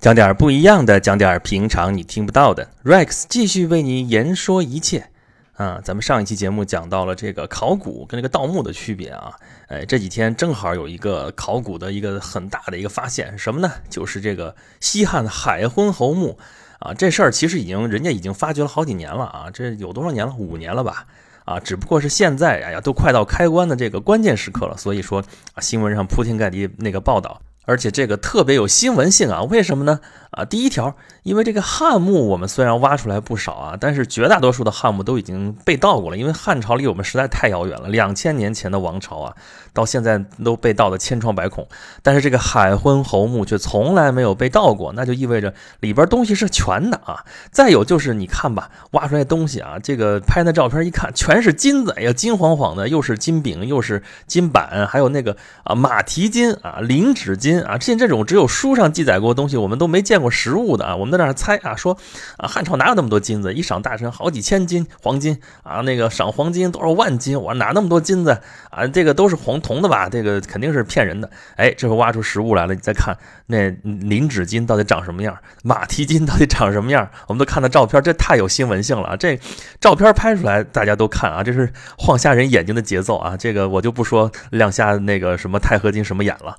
[0.00, 2.66] 讲点不一样的，讲点平常你听不到的。
[2.84, 5.10] Rex 继续为你言说一切。
[5.56, 9.30] 啊，咱们上一期节目讲到了这个考古跟这个盗墓的区别啊。
[9.68, 13.70] 哎，这几天正好有一个考古的一个很大的一个发现，什么呢？
[13.90, 16.38] 就是这个西汉海昏侯墓
[16.78, 16.94] 啊。
[16.94, 19.50] 这事儿其实已经人家已经发掘了好几年了啊。
[19.52, 20.34] 这有多少年了？
[20.34, 21.06] 五年了吧？
[21.44, 25.22] 啊，只不过是现在，哎呀，都快到开关的这个关键时刻了，所以说
[25.52, 27.38] 啊，新闻上铺天盖地那个报道。
[27.64, 30.00] 而且这个特别有新闻性啊，为什么呢？
[30.30, 30.94] 啊，第一条，
[31.24, 39.34] 因为这个汉墓我们虽然挖出来不少啊，但是绝大多数的汉墓都已经被盗过了，因为汉朝离我们实在太遥远了，两千年前的王朝啊，
[39.72, 41.66] 到现在都被盗的千疮百孔。
[42.00, 47.24] 但是这个海昏侯墓却从来没有被盗过，那就意味着里边东西是全的啊。
[47.50, 60.19] 再有就是你看吧，挖出来东西啊，这个拍那照片一看，全是金子，哎呀，金晃晃的，又是金饼，又是金板，还有那个啊马蹄金啊灵指金啊，像这种只有书上记载过的东西，我们都没见。
[60.20, 61.96] 过实物的啊，我们在那儿猜啊，说
[62.36, 63.52] 啊，汉朝哪有那么多金子？
[63.54, 67.40] 一赏大臣好几千斤黄金啊，那个赏黄金多少万斤？
[67.40, 68.38] 我哪那么多金子
[68.70, 68.86] 啊？
[68.86, 70.08] 这个都是黄铜的吧？
[70.08, 71.30] 这个肯定是骗人的。
[71.56, 75.36] 哎，这回挖出实物来了，你再看那灵指金到底长什么样？
[75.64, 77.08] 马蹄金到底长什么样？
[77.26, 79.16] 我们都看到照片，这太有新闻性了。
[79.16, 79.40] 这
[79.80, 83.36] 照片拍出来，大家都看啊，这是晃瞎人眼睛的节奏啊。
[83.36, 86.56] 这个我就不说亮瞎那个什么钛合金什么眼了。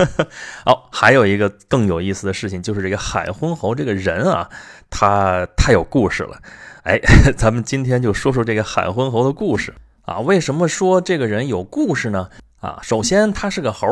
[0.64, 2.93] 好，还有一个更有意思的事情，就是这个。
[2.96, 4.48] 海昏侯这个人啊，
[4.90, 6.38] 他太有故事了。
[6.84, 7.00] 哎，
[7.36, 10.20] 咱们今天就说说这个海昏侯的故事啊。
[10.20, 12.28] 为什么说这个人有故事呢？
[12.60, 13.86] 啊，首先他是个猴，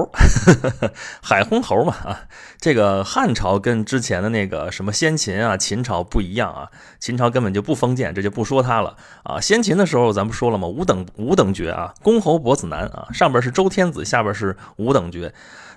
[1.20, 2.20] 海昏侯嘛啊。
[2.58, 6.68] 这个汉朝跟之前的那个什么先秦啊、秦朝不一样啊。
[6.98, 9.38] 秦朝根本就不封建，这就不说他了啊。
[9.38, 15.34] 先秦的时候咱们说了嘛，五等五等爵啊，公侯伯子男啊，上边是周天子，下边是五等爵。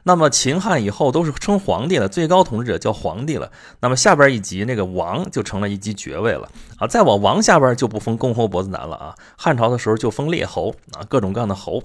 [0.08, 3.52] 那么秦汉以后都是称皇帝了，最高统治者叫皇帝了。
[3.80, 6.86] 那么下边一级那个王就成了一级爵位了啊。
[6.86, 9.16] 再往王下边就不封公侯伯子男了啊。
[9.36, 11.82] 汉朝的时候就封列侯啊，各种各样的侯。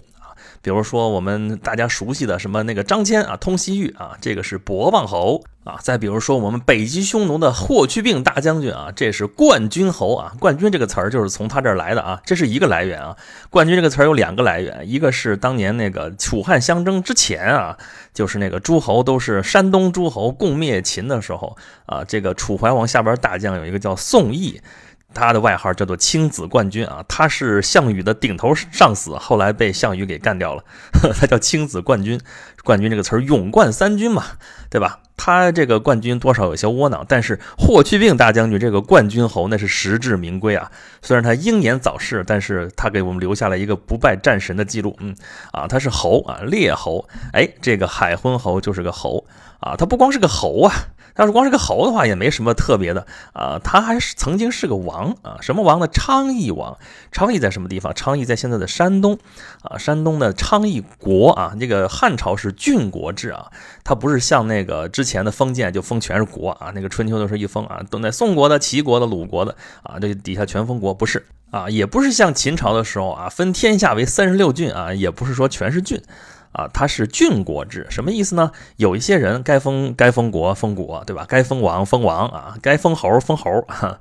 [0.63, 5.79] 比如说我们大家熟悉的什么那个张骞啊，通西域啊，这个是博望侯啊。
[5.83, 10.33] 再比如说我们北击匈奴的霍去病大将军啊，这是冠军侯啊。
[10.39, 13.17] 冠军这个词儿就是从他这儿来的啊，这是一个来源啊。
[13.49, 17.77] 冠军这个词儿有两个来源，一个是当年那个楚汉相争之前啊，
[18.13, 21.57] 就是那个诸侯都是山东诸侯共灭秦的时候
[21.87, 24.61] 啊，这个楚怀王下边大将有一个叫宋义。
[25.13, 30.65] 他的外号叫做青子冠军啊，他是项羽的顶头上司，后来被项羽给干掉了。
[31.19, 32.21] 他叫青子冠军，
[32.65, 34.25] 冠军这个词儿勇冠三军嘛，
[34.71, 35.01] 对吧？
[35.17, 40.73] 他这个冠军多少有些窝囊，但是霍去病大将军这个冠军侯那是实至名归啊。
[41.03, 44.97] 虽然他英年早逝，但是他给我们留下了一个不败战神的记录。
[45.01, 45.15] 嗯，
[45.53, 47.07] 啊，他是侯啊，列侯。
[47.35, 49.27] 哎，这个海昏侯就是个侯
[49.61, 50.73] 啊，他不光是个侯啊。
[51.17, 53.61] 要是光是个侯的话，也没什么特别的啊。
[53.63, 55.89] 他还是曾经是个王啊，什么王呢？
[55.89, 56.79] 昌邑王。
[57.13, 57.95] 昌邑在什么地方？
[57.95, 59.19] 昌邑在现在的山东
[59.63, 59.77] 啊。
[59.79, 63.51] 山东的昌邑国啊，这个汉朝是郡国制啊，
[63.85, 66.73] 它不是像那个之前的封建就封全是国啊。
[66.75, 76.01] 那个春秋的时候一封啊，都在宋国的、齐国的、鲁国的啊，这底下全封国，不是啊，也不是像秦朝的时候啊，分天下为三十六郡啊，也不是说全是郡。
[76.53, 78.51] 啊，它是郡国制，什么意思呢？
[78.77, 81.25] 有一些人该封该封国封国，对吧？
[81.29, 83.99] 该封王封王啊，该封侯封侯啊。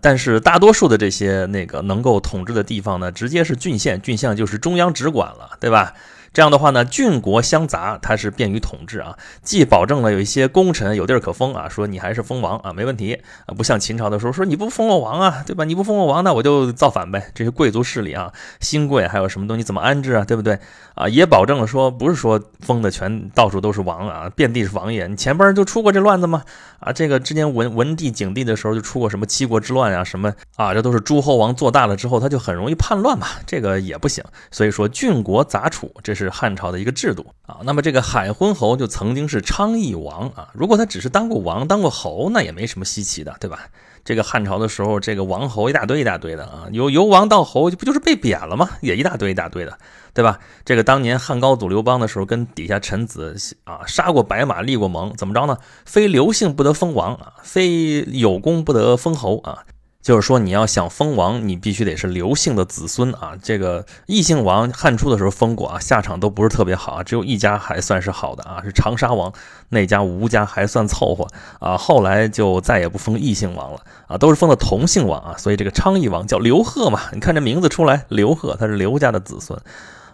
[0.00, 5.94] 但是大多数的这些那个能够统治的地方呢，直接是郡县，郡县就是中央直管了，对吧？
[6.36, 15.64] 这样的话呢，郡国相杂，它是便于统治啊，既保证了有一些功臣有地儿可封啊，说你还是封王啊，没问题啊，不像秦朝的时候说你不封我王啊，对吧？
[15.64, 17.30] 你不封我王，那我就造反呗。
[17.34, 18.30] 这些贵族势力啊，
[18.60, 20.58] 新贵还有什么东西怎么安置啊，对不对
[20.94, 21.08] 啊？
[21.08, 25.06] 也保证了说，不是说封的全到处都是王啊，遍地是王爷。
[25.06, 26.42] 你前边就出过这乱子吗？
[26.80, 34.22] 啊，这个之前文文帝、景帝的时候就出过什么七国之乱啊，什么啊，这都是诸侯王做大了之后，他就很容易叛乱嘛，这个也不行。
[34.50, 36.25] 所以说郡国杂处，这是。
[36.26, 40.48] 是汉朝的一个制度啊，那么这个海昏侯就曾经是昌邑王啊。
[40.52, 43.60] 如果他只是当过王、当过侯，那也没什么稀奇的，对吧？
[44.04, 48.68] 这个汉朝的时候，这个王侯一大堆一大堆的啊，由由王到侯，不就是被贬了吗？
[48.80, 49.78] 也一大堆一大堆的，
[50.14, 50.38] 对吧？
[50.64, 55.58] 这个当年汉高祖刘邦的时候，跟底下臣子啊杀过白马，立过盟，怎么着呢？
[55.84, 59.64] 非刘姓不得封王啊，非有功不得封侯啊。
[60.06, 63.32] 就是说，你要想封王，你必须得是刘姓的子孙啊。
[63.42, 67.02] 这个异姓王，汉初的时候封过啊，下场都不是特别好啊。
[67.02, 69.32] 只有一家还算是好的啊，是长沙王
[69.70, 71.26] 那家吴家还算凑合
[71.58, 71.76] 啊。
[71.76, 75.34] 后来就再也不封异姓王了啊，都是封的同姓王啊。
[75.36, 79.58] 所以这个昌邑王叫刘贺嘛，你看这名字出来，刘贺他是刘家的子孙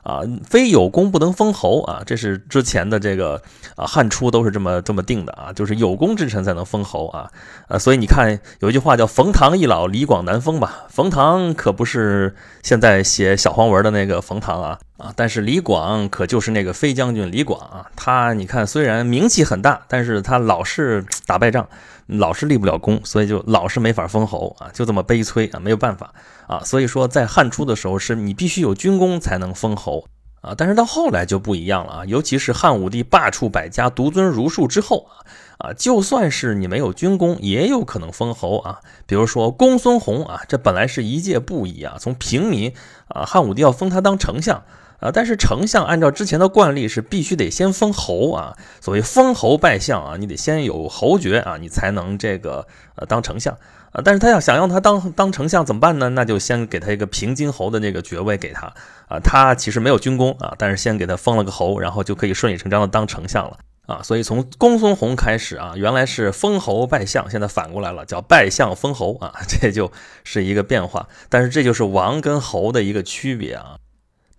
[0.03, 3.41] 啊，非有功不能封侯啊，这是之前的这个
[3.77, 7.31] 啊汉初都是这么这么定的啊，就是有功之臣才能封侯啊，
[7.69, 10.87] 啊，所以你看有一句话叫“冯唐易老，李广难封”吧？
[10.89, 21.69] 冯唐可不是现在写小黄文的那个冯唐啊啊，但是李广可就是那个飞将军李广啊，他你看虽然名气很大，但是他老是打败仗，
[22.07, 26.13] 老是立不了功，所以就老是没法封侯啊，就这么悲催啊，没有办法。
[26.47, 30.05] 啊，所以说在汉初的时候，是你必须有军功才能封侯
[30.43, 30.55] 啊。
[30.57, 38.81] 但是到后来就不一样了啊，尤其是汉武帝罢黜百家，独尊儒术之后啊，啊，就算是你没有军功，也有可能封侯啊。
[39.07, 42.75] 比如说公孙弘啊，这本来是一介布衣啊，从平民
[43.09, 44.63] 啊，汉武帝要封他当丞相
[45.03, 48.57] 啊，但是丞相按照之前的惯例是必须得先封侯啊。
[48.81, 53.53] 所谓封侯拜相啊，你得先有侯爵啊，你才能这个呃当丞相。
[53.91, 56.09] 啊，但是他要想让他当当丞相怎么办呢？
[56.11, 58.73] 那就先给他一个平津侯的那个爵位给他
[59.09, 59.19] 啊。
[59.23, 64.01] 他其实没有军功啊，但是先给他封了个侯，然后就可以顺理成章的当丞相了啊。
[64.03, 69.93] 所以从公孙弘开始啊，原来是封侯拜相，现在反过来了，叫拜相封侯啊， 这就
[70.25, 71.09] 是一个变化。
[71.29, 73.77] 但是这就是王跟侯的一个区别啊。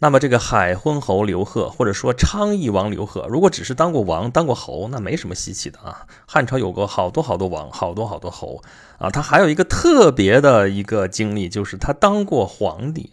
[0.04, 6.06] 那么这个海昏侯刘贺，或者说昌邑王刘贺，如果只是当过王、当过侯，那没什么稀奇的啊。
[6.28, 8.62] 汉朝有过好多好多王，好多好多侯
[8.98, 9.10] 啊。
[9.10, 13.12] 他还有一个特别的一个经历，就是他当过皇帝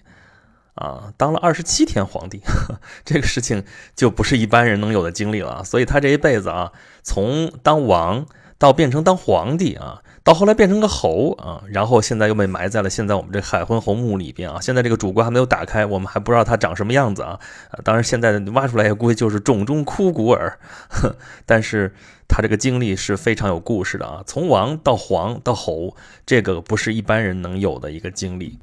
[0.75, 2.41] 啊，当了二十七天皇帝，
[3.07, 3.65] 这个事情
[3.95, 5.63] 就不是一般人能有的经历了。
[5.63, 6.73] 所以他这一辈子啊，
[7.05, 8.27] 从当王
[8.61, 10.03] 到变成当皇帝啊。
[10.23, 14.61] 到后来变成个猴啊，然后现在又被埋在了现在我们这海昏侯墓里边啊。
[14.61, 17.41] 现在这个主棺还没有打开，我们还不知道他长什么样子啊。
[17.83, 20.59] 当然现在挖出来也估计就是冢中枯骨耳。
[21.47, 21.95] 但是
[22.29, 25.97] 他这个经历是非常有故事的啊，从王到皇到侯，
[26.27, 28.59] 这个不是一般人能有的一个经历。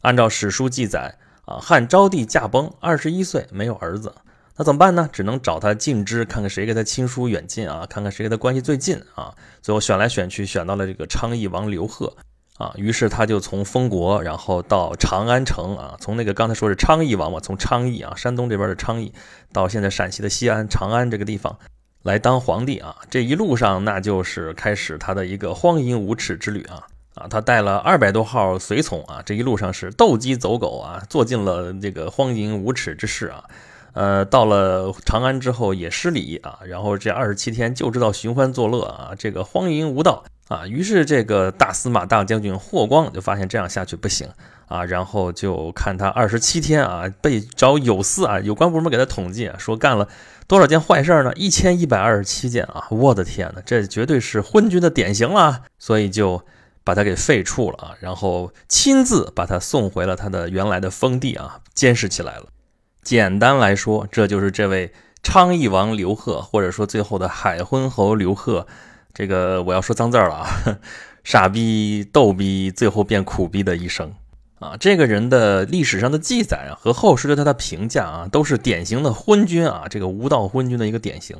[0.00, 4.12] 按照史书记载啊，汉昭帝驾崩，二十一岁没有儿子。
[4.58, 5.08] 那怎么办呢？
[5.12, 9.32] 只能找他近支，看看谁跟他亲疏远近啊，看看谁跟他关系最近啊。
[9.62, 12.12] 最后选来选去，选到了这个昌邑王刘贺
[12.56, 12.72] 啊。
[12.74, 19.12] 于是他就从封国，然后到长安城啊，从那个刚才说是昌邑王嘛，从昌邑啊，山东这边的昌邑，
[19.52, 21.56] 到现在陕西的西安、长安这个地方
[22.02, 22.96] 来当皇帝啊。
[23.08, 26.82] 这一路上那就是开始他的一个荒淫无耻之旅啊
[27.14, 27.28] 啊！
[27.30, 33.44] 他带了二百多号随从啊，这一路上是斗鸡走狗啊，做尽了这个荒淫无耻之事啊。
[33.98, 40.68] 呃，到了长安之后也失礼啊，然后这二十七天就知道寻欢作乐啊，这个荒淫无道啊。
[40.68, 44.28] 于是这个大司马大将军霍光就发现这样下去不行
[44.68, 50.08] 啊，然后就看他二十七天啊，被找有司啊，有关部门给他统计啊，说干了
[50.46, 51.32] 多少件坏事呢？
[51.34, 52.86] 一千一百二十七件啊！
[52.90, 56.40] 我的天哪，这绝对是昏君的典型了，所以就
[56.84, 62.44] 把他给废黜了啊，然后亲自把他送回了他的原来的封地啊，监视起来了。
[63.02, 64.92] 简单来说，这就是这位
[65.22, 68.66] 昌邑王刘贺，或者说最后的海昏侯刘贺。
[69.14, 70.46] 这个我要说脏字了啊，
[71.24, 74.12] 傻逼、逗逼，最后变苦逼的一生
[74.60, 74.76] 啊！
[74.78, 81.36] 这个人的历史上的记载啊，和后世对他的评价啊，都是典型的昏君啊，这个无道昏君的一个典型。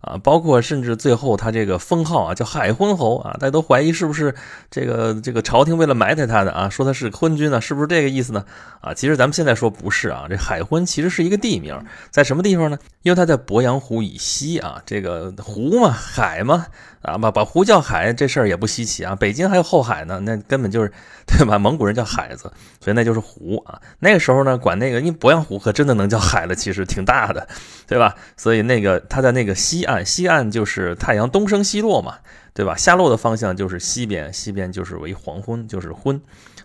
[0.00, 4.34] 啊，包括甚至最后他这个封号啊，叫海昏侯啊，大家都怀疑是不是
[4.70, 8.44] 这个这个朝廷为了埋汰他的啊，说他是昏君呢，是不是这个意思呢？
[8.80, 11.78] 啊，其实咱们现在说不是啊，这海昏其实是一个地名，
[12.10, 12.78] 在什么地方呢？
[13.02, 16.66] 因为它在鄱阳湖以西啊，这个湖嘛，海嘛。
[17.02, 20.92] 啊，把把湖叫海这事儿也不稀奇啊，北京还有后海呢，那根本就是
[21.26, 21.58] 对吧？
[21.58, 23.80] 蒙古人叫海子，所以那就是湖啊。
[23.98, 27.46] 那个时候呢，管那个，因为鄱阳湖可真的能叫海了，其实挺大的，
[27.86, 28.14] 对吧？
[28.36, 32.16] 所以那个它在那个西岸，西岸就是太阳东升西落嘛，
[32.52, 32.74] 对吧？
[32.74, 36.20] 下落的方向就是西边，西边就是为黄昏，就是昏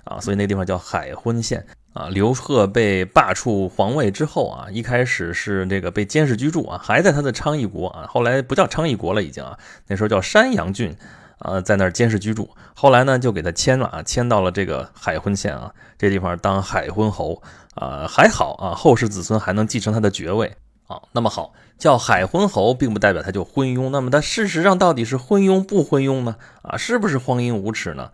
[0.06, 1.66] 啊，所以那地方叫海昏县。
[1.94, 9.58] 啊，刘贺被罢黜皇位之后啊，一开始是这个被监视居住啊，还在他的昌邑国啊，后来不叫昌邑国了，已经啊，
[9.88, 10.96] 那时候叫山阳郡，
[11.38, 12.50] 啊，在那儿监视居住。
[12.74, 17.40] 后来呢，就给他迁了啊，迁到了这个海昏县啊，这地方当海昏侯
[17.76, 20.56] 啊，还好啊，后世子孙还能继承他的爵位
[20.88, 21.00] 啊。
[21.12, 23.90] 那么好，叫海昏侯，并不代表他就昏庸。
[23.90, 26.38] 那么他事实上到底是昏庸不昏庸呢？
[26.64, 28.10] 啊，是不是荒淫无耻呢？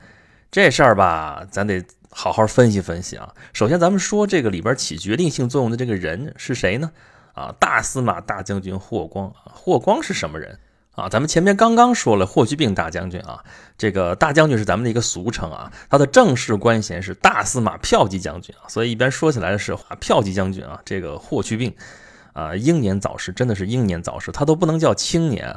[0.52, 1.84] 这事儿吧，咱得。
[2.12, 3.36] 好好分析分析啊！
[3.54, 6.92] 首先，咱们说这个里边起决定性作用的这个人是谁呢？
[7.36, 9.32] 啊，大司马大将军霍光。
[9.46, 10.58] 霍光是什么人
[10.96, 11.08] 啊？
[11.08, 13.44] 咱们前面刚刚说了霍去病大将军啊，
[13.78, 20.82] 这个大将军是咱们的一个俗称啊，他的正式官衔是大司马骠骑将军啊，所以一般说起来的是骠骑将军啊。
[20.84, 21.76] 这个霍去病
[22.34, 25.48] 啊，英年早逝，真的是英年早逝，他都不能叫青年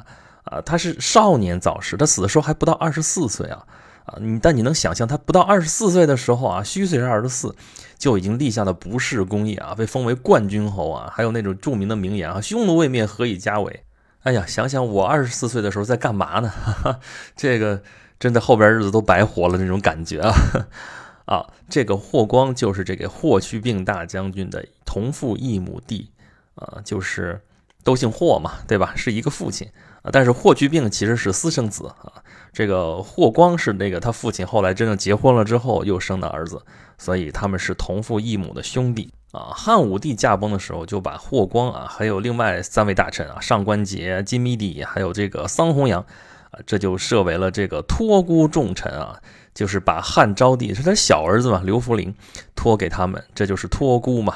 [0.45, 3.65] 啊，他是少年早逝，他死的时候还不到二十四岁啊。
[4.05, 4.19] 啊。
[4.21, 7.55] 你但你能想象他不到二十四岁的时候啊，虚岁是二十四，
[7.99, 11.11] 就已经立下了不世功业啊，被封为冠军侯啊。
[11.13, 13.85] 还有那种著名的名言啊，匈奴未灭，何以家为？
[14.23, 16.49] 哎呀，想想我二十四岁的时候在干嘛呢？
[16.49, 17.01] 哈哈，
[17.37, 17.83] 这个
[18.21, 20.33] 真的后边日子都白活了那种感觉啊。
[21.27, 26.11] 啊，这个霍光就是这个霍去病大将军的同父异母弟
[26.57, 27.41] 啊，就是
[27.85, 28.93] 都姓霍嘛，对吧？
[28.97, 29.69] 是一个父亲
[30.03, 30.11] 啊。
[30.13, 36.63] 但是霍去病其实是私生子啊，这个霍光是那个他父亲后来真正结婚了之后又生的儿子，
[36.99, 39.53] 所以他们是同父异母的兄弟啊。
[39.55, 46.05] 汉武帝驾崩的时候，就把霍光啊，还有另外三位大臣啊，上官桀、金密帝，还有这个桑弘羊
[46.51, 49.19] 啊，这就设为了这个托孤重臣啊。
[49.55, 52.15] 就是把汉昭帝是他小儿子嘛，刘弗陵
[52.55, 54.35] 托给他们，这就是托孤嘛。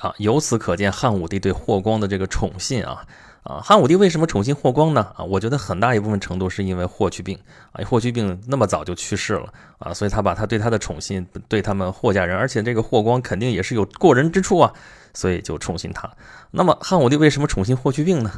[0.00, 3.06] 啊，由此可见汉武帝对霍光的这个宠信啊
[3.44, 3.60] 啊！
[3.62, 5.12] 汉武帝为什么宠信霍光呢？
[5.16, 7.38] 啊，我觉得很大一部分程度是因为霍去病
[7.72, 14.72] 啊，霍去病那么早就去世了啊，所以他把他对他的宠信对他们霍家人，而且这个霍光肯定也是有过人之处啊，
[15.12, 16.10] 所以就宠信他。
[16.50, 18.32] 那么汉武帝为什么宠信霍去病呢？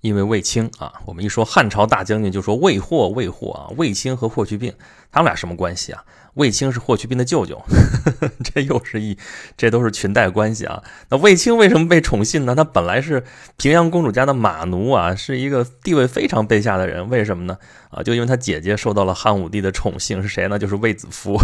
[0.00, 4.72] 因为卫青啊，我们一说汉朝大将军，就说卫霍，卫霍啊，卫青和霍去病，
[5.10, 6.04] 他们俩什么关系啊？
[6.36, 7.62] 卫青是霍去病的舅舅，
[8.44, 9.16] 这又是一，
[9.56, 10.82] 这都是裙带关系啊。
[11.08, 12.54] 那卫青为什么被宠信呢？
[12.54, 13.24] 他本来是
[13.56, 17.08] 平阳公主家的马奴啊，是一个地位非常卑下的人。
[17.08, 17.56] 为什么呢？
[17.90, 20.58] 啊，就因为他姐姐受到了汉武帝的宠幸，是谁呢？
[20.58, 21.38] 就是卫子夫。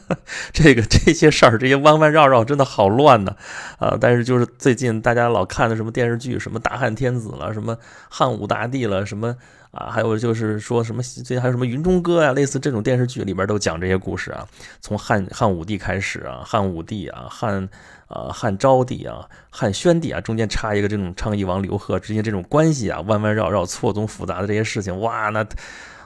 [0.52, 3.36] 这个这些事儿，这些弯弯绕绕，真的好乱呢。
[3.78, 7.76] 啊，但是就是最近大家老看的什么电视剧，什么大汉天子了，什么
[8.08, 9.36] 汉武大帝了，什么。
[9.70, 14.46] 啊，还有就是说什么最近还有什么《云中歌》呀，类似这种电视剧里边都讲这些故事啊。
[14.80, 17.68] 从汉汉武帝开始啊，汉武帝啊，汉
[18.06, 25.46] 啊汉昭帝啊，汉宣帝啊，中间插一个这种昌邑王刘贺之间这种关系啊，弯弯绕绕、错综复杂的这些事情，哇，那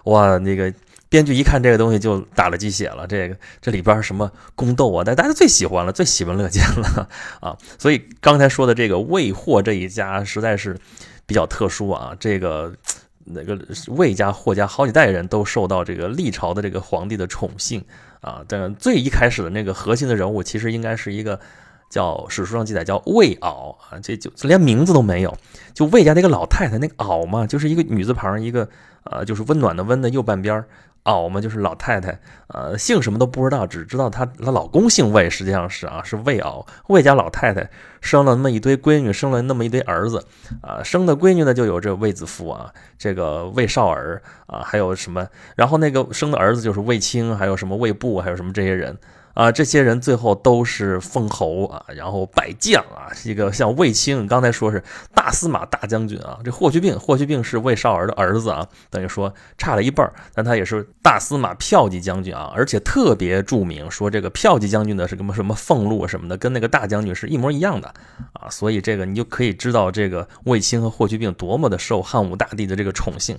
[0.05, 0.75] 哇那个
[1.09, 3.07] 编剧一看这个东西就打了鸡血了。
[3.07, 7.09] 这个这里边什么宫斗啊，大大家最喜欢了，最喜闻乐见了
[7.41, 7.57] 啊。
[7.79, 10.77] 所以刚才说的这个魏霍这一家实在是
[11.27, 12.75] 比较特殊啊，这个。
[13.25, 17.85] 那个魏家、霍家好几代人都受到这个历朝的这个皇帝的宠幸。
[18.21, 21.41] 啊，但最一开始的那个核心的人物，其实应该是一个
[21.91, 25.37] 叫史书上记载叫魏媪啊，这就连名字都没有，
[25.75, 28.69] 就魏家那个老太太那个媪嘛，就是一个女字旁一个
[29.03, 30.65] 呃，就是温暖的温的右半边
[31.05, 31.13] 儿。
[31.13, 32.17] 媪嘛，就是老太太，
[32.47, 37.69] 呃，姓什么都不知道，只知道她她老公姓魏，实际上是啊，是魏敖，魏家老太太
[38.01, 40.25] 生了那么一堆闺女，生了那么一堆儿子，
[40.61, 48.97] 啊，生的闺女呢就有这魏子夫啊，这个魏少儿啊，还有什么，然后那个生的儿子就是魏青，还有什么魏部，还有什么这些人。
[49.35, 54.83] 啊，这些人最后都是封侯啊，然后拜将啊，一个像卫青，刚才说是
[55.15, 67.89] 大司马大将军啊，这霍去病，霍去病是魏少儿的儿子啊，等于说差了一辈儿，但他也是大司马骠骑将军啊，而且特别著名，说这个骠骑将军的是什么什么俸禄什么的，跟那个大将军是一模一样的
[68.35, 73.39] 啊，所以这个你就可以知道这个卫青和霍去病多么的受汉武大帝的这个宠幸。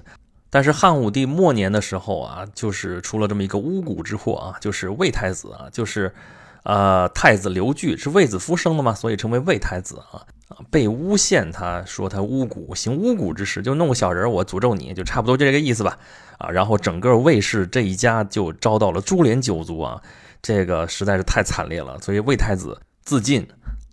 [0.53, 6.13] 但是汉武帝末年的时候啊，就是出了这么一个巫蛊之祸啊，就是魏太子啊，就是，
[6.61, 15.97] 呃，太子刘据是卫子夫生的嘛，所以称为魏太子啊啊，被诬陷，他说他巫蛊，行巫蛊之事，就弄个小人，我诅咒你，就差不多就这个意思吧
[16.37, 19.99] 啊，然后整个魏氏这一家就遭到了株连九族啊，
[20.39, 23.43] 这个实在是太惨烈了，所以魏太子自尽，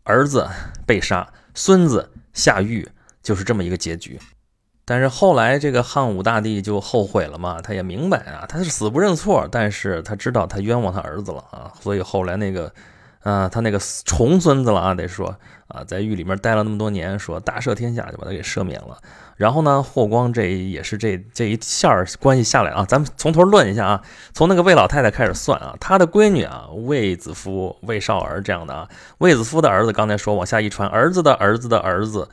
[0.04, 0.46] 儿子
[0.86, 2.86] 被杀，孙子下狱，
[3.22, 4.20] 就是这么一个结局。
[4.90, 12.72] 但是后来这个汉武大帝就后悔了嘛，他也明白啊，他是死不认错，但是他知道他冤枉他儿子了啊，所以后来那个，
[13.22, 15.32] 啊，他那个重孙子了啊，得说
[15.68, 18.98] 啊，在狱里面待了那么多年，说大赦天下就把他给赦免了。
[19.36, 32.28] 然后呢，霍光这也是这这一线关系下来啊，咱们从头论一下啊，从那个魏老太太开始算啊，她的闺女啊，魏子夫、魏少儿这样的啊，魏子夫的儿子刚才说往下一传，儿子的儿子的儿子。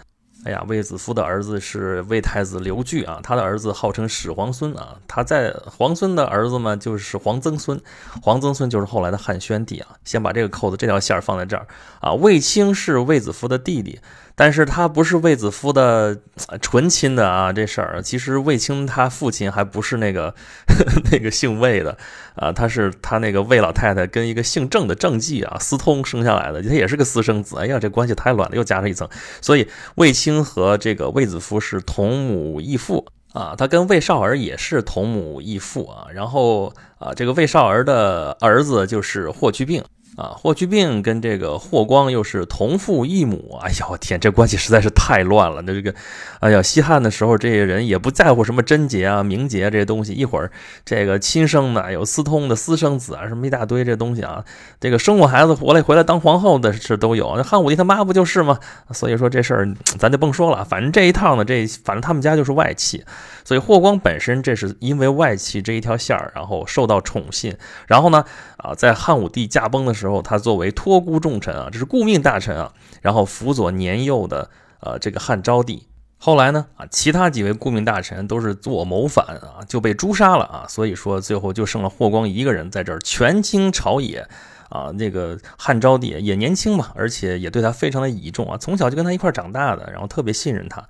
[0.47, 7.77] 哎呀，卫子夫的儿子是卫太子刘据啊，他的儿子号称始皇孙啊，他在皇孙的儿子嘛就是皇曾孙，
[8.21, 9.89] 皇曾孙就是后来的汉宣帝啊。
[10.05, 11.67] 先把这个扣子这条线放在这儿
[11.99, 13.99] 啊，卫青是卫子夫的弟弟。
[14.39, 16.15] 但是他不是卫子夫的
[16.61, 20.35] 纯亲的啊，这事儿其实卫青他父亲还不是那个
[21.11, 21.97] 那个姓卫的
[22.35, 27.57] 啊，他是他那个魏老太太跟一个姓郑的郑继啊私通生下来的，他也是个私生子。
[27.57, 29.09] 哎呀，这关系太乱了，又加上一层，
[29.41, 39.83] 所以卫青和这个卫子夫是同母异父啊，他跟魏少儿也是同母异父啊，然后啊，这个魏少儿的儿子就是霍去病。
[40.17, 45.61] 啊，霍去病跟这个霍光又是同父异母，哎呀，我天，这关系实在是太乱了。
[45.61, 45.93] 那这个，
[46.39, 50.51] 哎呀，西汉的时候，这些人也不在乎什么贞节啊、名节这些东西，一会儿
[50.83, 54.43] 这个亲生的有私通的私生子啊，什么一大堆这东西啊，
[54.79, 57.35] 这个生过孩子回来回来当皇后的事都有。
[57.37, 58.57] 那汉武帝他妈不就是吗？
[58.93, 63.05] 所以说这事儿咱就甭说了，反正这一套呢，这反正他们家就是外戚，
[63.45, 67.55] 所以霍光本身这是因为外戚这一条线儿，然后受到宠信，
[67.85, 68.25] 然后呢，
[68.57, 70.06] 啊，在汉武帝驾崩的时候。
[70.07, 74.49] 时候，他作为托孤重臣啊，这是顾命大臣啊，然后辅佐年幼的
[74.79, 75.87] 呃这个汉昭帝。
[76.19, 80.65] 后来呢啊，其他几位顾命大臣都是做谋反啊，就被诛杀了啊。
[80.67, 84.27] 所以说最后就剩了霍光一个人在这儿权倾朝野
[84.69, 84.89] 啊。
[84.95, 90.83] 那个汉昭帝也年轻嘛，而且也对他非常的倚重啊，从小就跟他一块长大的，然后特别信任他。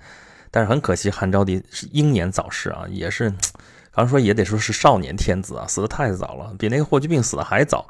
[0.49, 3.33] 但是很可惜，汉昭帝是英年早逝啊，也是，
[3.91, 7.85] 刚说也得说是少年天子啊，死的太早了，比那个霍去病死的还早。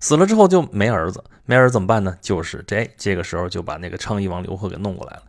[0.00, 2.16] 死了之后就没儿子，没儿子怎么办呢？
[2.20, 5.22] 就是这这个时候就把那个昌邑王刘贺给弄过来了。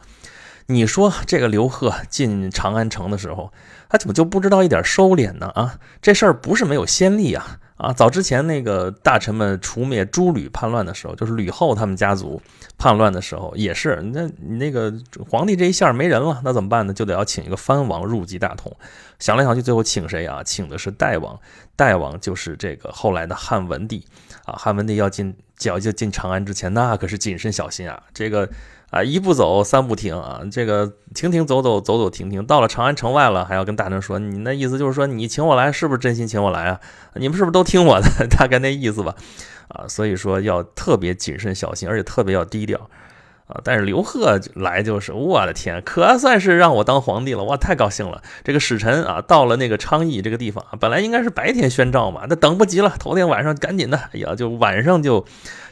[0.67, 3.51] 你说这个刘贺进长安城的时候，
[3.89, 5.47] 他怎么就不知道一点收敛呢？
[5.55, 7.59] 啊，这事儿不是没有先例啊！
[7.79, 12.41] 啊，早之前那个大臣们除灭诸吕叛乱的时候，就是吕后他们家族
[12.77, 14.93] 叛乱的时候，也是那你那个
[15.29, 16.93] 皇帝这一下没人了，那怎么办呢？
[16.93, 18.75] 就得要请一个藩王入继大统。
[19.17, 20.43] 想来想去，最后请谁啊？
[20.43, 21.39] 请的是代王，
[21.77, 24.05] 代王就是这个后来的汉文帝。
[24.43, 25.33] 啊，汉文帝要进，
[25.63, 28.03] 要进长安之前，那可是谨慎小心啊。
[28.13, 28.49] 这个
[28.91, 30.41] 啊，一步走，三步停啊。
[30.51, 36.79] 这个停停走走，走走停停，到了长安城外了，还要跟大臣说，你那意思就是说，你请我来，是不是真心请我来啊？
[37.13, 38.07] 你们是不是都听我的？
[38.37, 39.15] 大概那意思吧。
[39.67, 42.89] 啊，所以说要特别谨慎小心，而且特别要低调。
[43.45, 43.59] 啊！
[43.63, 48.21] 但是刘贺来就是，我的天，可算是让我当皇帝了，哇，太高兴了！
[48.43, 55.25] 这个使臣啊，到了那个昌邑这个地方啊，本来应该是白天宣召嘛，那等不及了，头天晚上赶紧的，哎呀，就晚上就。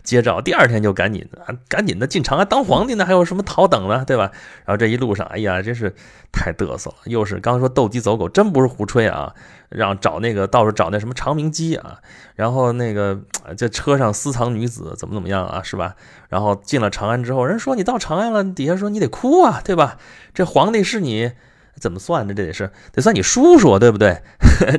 [0.07, 4.31] 接诏，第二天就赶紧啊，赶紧的进长安当皇帝呢，还有什么讨等呢，对吧？
[4.63, 5.93] 然后这一路上，哎呀，真是
[6.31, 9.33] 太嘚瑟了，又是刚说斗鸡走狗，真不是胡吹啊！
[9.67, 11.99] 让找那个到处找那什么长鸣鸡啊，
[12.35, 13.19] 然后那个
[13.57, 15.95] 这车上私藏女子怎么怎么样啊，是吧？
[16.29, 19.97] 然后进了长安之后，人说你到长安了，底下说你得哭啊，对吧？
[20.33, 21.33] 这皇帝是你
[21.75, 22.33] 怎么算的？
[22.33, 24.21] 这得是得算你叔叔，对不对？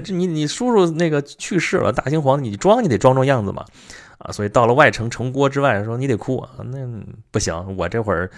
[0.02, 3.66] 这 你你叔叔那个去世了，大清皇帝，你装你得装装样子嘛。
[4.18, 6.78] 啊，所以到了外城城郭之外，说你得哭啊，那
[7.31, 8.28] 不行，我这会儿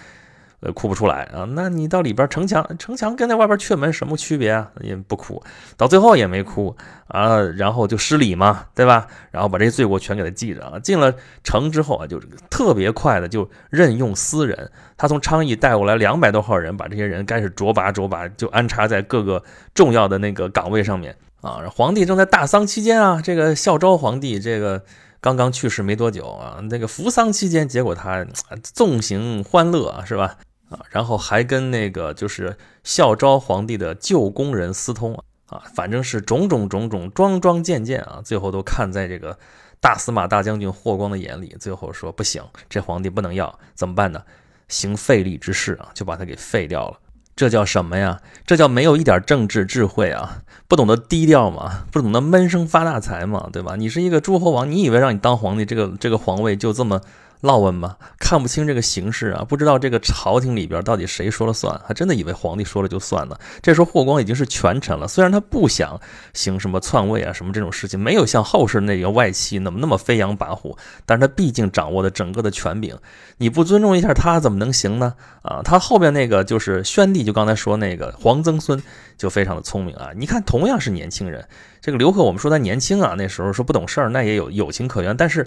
[0.59, 1.43] 呃哭不出来啊。
[1.49, 4.71] 那你到里边城墙，城墙跟那外边阙门什么区别啊？
[4.81, 5.41] 也不哭，
[5.75, 6.75] 到最后也没哭
[7.07, 9.07] 啊，然后就失礼嘛，对吧？
[9.31, 10.77] 然后把这些罪过全给他记着啊。
[10.77, 11.11] 进了
[11.43, 12.19] 城之后啊，就
[12.51, 21.63] 特别快的就任用私人，他从昌邑带过来两百多号人，把这些人开始擢拔擢拔，就安插在各个重要的那个岗位上面啊。
[21.75, 24.83] 皇帝正在大丧期间啊，这个孝昭皇帝这个。
[25.21, 28.25] 刚刚去世没多久啊，那个扶丧期间，结果他
[28.63, 30.39] 纵行欢乐是吧？
[30.69, 39.37] 啊，然后还跟那个就是孝昭皇帝的旧宫人私通啊，反正是种种种种桩桩件件啊，最后都看在这个
[39.79, 44.23] 大司马大将军霍光的眼里，最后说不行，这皇帝不能要，怎么办呢？
[44.69, 46.97] 行废立之事啊，就把他给废掉了。
[47.35, 48.21] 这叫什么呀？
[48.45, 50.43] 这叫没有一点政治智慧啊！
[50.67, 53.75] 不懂得低调嘛，不懂得闷声发大财嘛，对吧？
[53.75, 57.01] 你是一个诸侯王，你以为让你当皇帝，这个这个皇位就这么？
[57.41, 57.97] 烙问吗？
[58.19, 63.39] 看不清这个形势啊，不知道这个朝廷里边到底谁说了算，还真的以为皇帝说了就算了。
[63.63, 65.99] 这时候霍光已经是权臣了，虽然他不想
[66.33, 72.95] 行什么篡位啊什么这种事情，没有像后世那个外戚那么那么飞扬跋扈，但是他毕竟掌握的整个的权柄，
[73.37, 75.15] 你不尊重一下他怎么能行呢？
[75.41, 78.81] 啊，他后边那个就是宣帝，就刚才说那个皇曾孙
[79.17, 80.11] 就非常的聪明啊。
[80.15, 81.43] 你看，同样是年轻人，
[81.81, 85.43] 这个刘贺，我们说他年轻啊，那时候说不懂事儿，那也有有情可原，但是。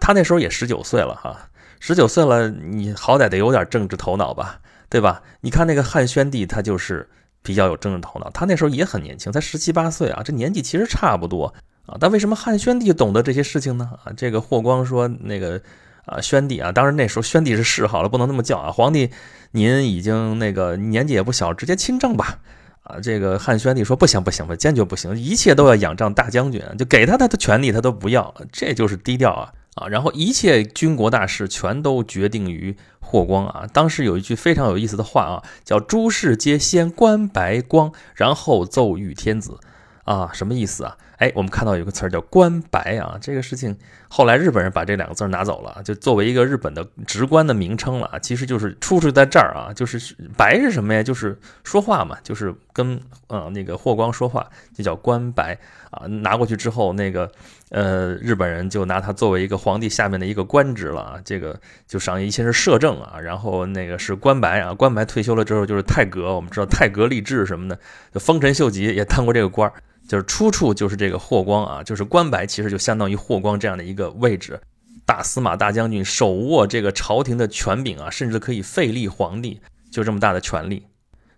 [0.00, 1.48] 他那时候也十九岁了哈，
[1.80, 5.22] 十九岁了，你好歹得有点政治头脑吧，对吧？
[5.40, 7.08] 你看那个汉宣帝，他就是
[7.42, 11.54] 比较有政治头脑，他那时候也很年轻，才十七八岁啊，这年纪其实差不多
[11.86, 11.96] 啊。
[12.00, 13.90] 但为什么汉宣帝懂得这些事情呢？
[14.04, 15.60] 啊，这个霍光说那个
[16.06, 18.72] 啊，宣帝啊，当然那时候宣帝是谥号了，不能那么叫啊。
[18.72, 19.10] 皇帝
[19.52, 22.38] 您已经那个年纪也不小，直接亲政吧。
[22.82, 29.50] 啊，这个汉宣帝说不行不行，坚决不行，一切都要仰仗大将军，就给他他的权利他都不要，这就是低调啊。
[29.74, 33.66] 啊，然后一切军国大事全都决定于霍光啊。
[33.72, 39.58] 当时有一句非常有意思的话啊，叫“诸事皆先观白光，然后奏谕天子”。
[40.04, 40.98] 啊，什么意思啊？
[41.24, 43.74] 哎，我们看到有个词儿叫“官白”啊，这个事情
[44.08, 48.18] 后来日本人把这两个字拿走了，就作为一个日本的直观的名称了。
[48.20, 51.02] 其实就是出处在这儿啊，就是白是什么呀？
[51.02, 55.58] 就是说话嘛，就是跟呃那个霍光说话，就叫官白
[55.90, 56.06] 啊。
[56.06, 57.32] 拿过去之后，那个
[57.70, 61.14] 呃日本人就拿他作为一个皇帝下面的一个官职了啊。
[61.24, 61.58] 这个
[61.88, 64.74] 就上一些是摄政啊，然后那个是官白啊。
[64.74, 67.78] 官白退休了之后就是太阁，我们知道太阁立志什么的，
[68.12, 69.72] 就丰臣秀吉也当过这个官儿，
[70.08, 74.60] 就是出处就是这个霍光啊，就是官白其实就相当于霍光这样的一个位置。
[75.06, 80.86] 大司马大将军手握这个朝廷的权柄啊，甚至可以废立皇帝，就这么大的权力。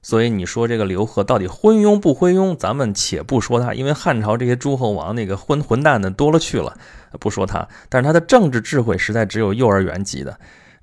[0.03, 2.57] 所以你说这个刘贺到底昏庸不昏庸？
[2.57, 6.79] 咱们且不说他，因为汉朝这些诸侯王那个昏混蛋的多了去了，
[7.19, 7.67] 不说他。
[7.89, 10.39] 但是他的政治智慧实在只有幼儿园级的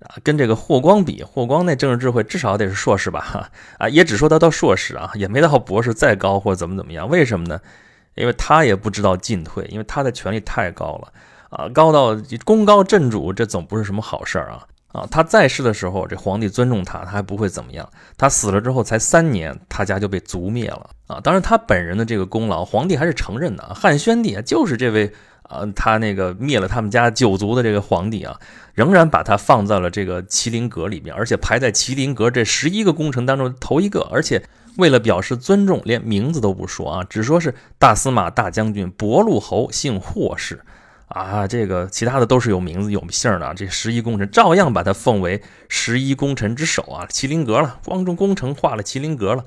[0.08, 3.20] 啊，跟这个霍光比，霍光那政治智慧至少得是硕士吧？
[3.22, 7.08] 哈啊，也只说他到硕士啊，也没到博士再高或者怎么怎么样。
[7.10, 7.60] 为什么呢？
[8.16, 11.14] 因为他也不知道进退，因为他的权力太高了。
[11.50, 14.66] 啊，高到功高震主，这总不是什么好事儿啊！
[14.88, 17.88] 啊，他在世的时候，这皇帝尊重他，他还不会怎么样。
[18.18, 21.20] 他死了之后才三年，他家就被族灭了啊！
[21.24, 23.64] 当然，他本人的这个功劳，皇帝还是承认的。
[23.76, 25.14] 汉宣帝啊就是这位
[25.44, 28.40] 啊，他那个灭了他们家九族的这个皇帝啊，
[28.74, 34.08] 仍然把他放在了这个麒麟阁里面，而且排在麒麟阁这十一个功臣当中头一个。
[34.12, 34.44] 而且
[34.78, 40.62] 为了表示尊重，连名字都不说啊，只说是大司马大将军博陆侯，姓霍氏。
[41.10, 49.46] 啊，这个其他的都是有名字有姓的，这十一功臣照样把他奉为十一功臣之首啊，麒麟阁了，光中功臣画了麒麟阁了。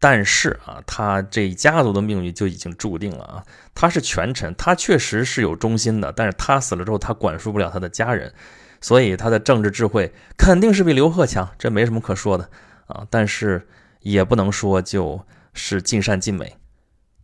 [0.00, 3.42] 但是啊，他这一家族的命运就已经注定了啊，
[3.74, 8.32] 他是权臣，他确实是有忠心的，但是他死了之后，他管束不了他的家人，
[8.80, 12.48] 所以他的政治智慧肯定是比刘贺强，这没什么可说的
[12.86, 13.04] 啊。
[13.10, 13.66] 但是
[14.00, 15.20] 也不能说就
[15.52, 16.56] 是尽善尽美。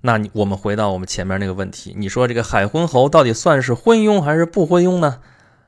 [0.00, 5.20] 那我们回到我们前面那个问题，你说这个海昏侯到底算是昏庸还是不昏庸呢？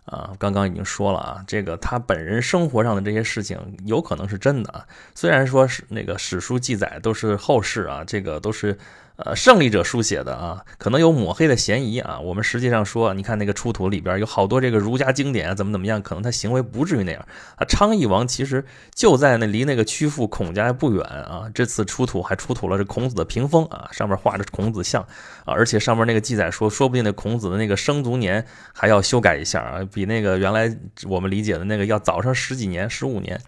[0.07, 8.77] 啊，刚刚已经说了啊，这个他本人生活上的这些事情有可能是真的啊，虽然说是那个史书记载都是后世啊，这个都是。
[9.17, 12.21] 呃，胜利者书写的啊，可能有抹黑的嫌疑啊。
[12.21, 17.27] 我们实际上说，你看那个出土里边有好多这个儒家经典啊，怎么怎么样，可能他行为不至于那样
[17.57, 17.65] 啊。
[17.65, 18.63] 昌邑王其实
[18.95, 21.51] 就在那离那个曲阜孔家不远啊。
[21.55, 25.03] 这次出土还出土了这孔子的屏风啊，上面画着孔子像
[25.47, 30.71] 啊，而且上面那个记载说，说不定那孔子的那个生卒年还要修改一下啊，比那个原来
[31.09, 33.41] 我们理解的那个要早上十几年、十五年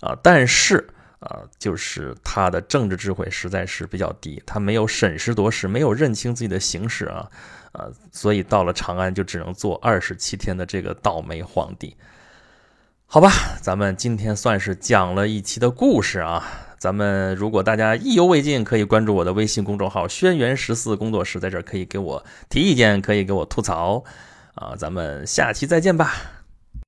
[0.00, 0.16] 啊。
[0.22, 0.88] 但是。
[1.20, 7.28] 啊，就是他的政治智慧实在是比较低，他没有审时度势，没有认清自己的形势啊，
[7.72, 11.96] 啊，所以到了长安就只能做二十七天的这个倒霉皇帝。
[13.06, 13.30] 好吧，
[13.62, 16.44] 咱们今天算是讲了一期的故事啊。
[16.78, 24.04] 咱们如果大家意犹未尽，可以关注我的微信公众号“轩辕十四工作室”，在这可以给我提意见，可以给我吐槽
[24.54, 24.74] 啊。
[24.76, 26.33] 咱们下期再见吧。